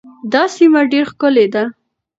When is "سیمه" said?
0.55-0.81